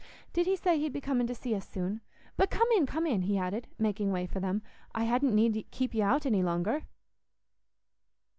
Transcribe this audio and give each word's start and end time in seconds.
Did 0.33 0.47
he 0.47 0.55
say 0.55 0.79
he'd 0.79 0.93
be 0.93 0.99
coming 0.99 1.27
to 1.27 1.35
see 1.35 1.53
us 1.53 1.69
soon? 1.69 2.01
But 2.35 2.49
come 2.49 2.67
in, 2.75 2.87
come 2.87 3.05
in," 3.05 3.21
he 3.21 3.37
added, 3.37 3.67
making 3.77 4.11
way 4.11 4.25
for 4.25 4.39
them; 4.39 4.63
"I 4.95 5.03
hadn't 5.03 5.35
need 5.35 5.63
keep 5.69 5.93
y' 5.93 6.01
out 6.01 6.25
any 6.25 6.41
longer." 6.41 6.87